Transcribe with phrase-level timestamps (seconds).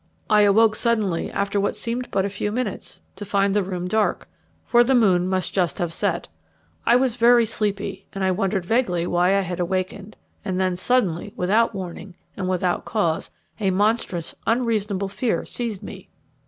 [0.31, 4.27] I awoke suddenly, after what seemed but a few minutes, to find the room dark,
[4.63, 6.27] for the moon must just have set.
[6.87, 11.33] I was very sleepy, and I wondered vaguely why I had awakened; and then suddenly,
[11.35, 13.29] without warning, and without cause,
[13.59, 16.09] a monstrous, unreasonable fear seized me.